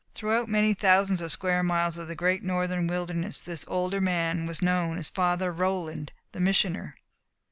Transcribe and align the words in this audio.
Throughout 0.15 0.49
many 0.49 0.73
thousands 0.73 1.21
of 1.21 1.31
square 1.31 1.61
miles 1.61 1.95
of 1.95 2.07
the 2.07 2.15
great 2.15 2.41
northern 2.41 2.87
wilderness 2.87 3.39
this 3.39 3.63
older 3.67 4.01
man 4.01 4.47
was 4.47 4.59
known 4.59 4.97
as 4.97 5.09
Father 5.09 5.51
Roland, 5.51 6.11
the 6.31 6.39
Missioner. 6.39 6.95